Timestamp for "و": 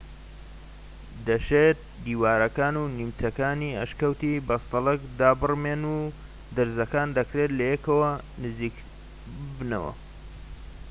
2.77-2.83, 5.95-5.99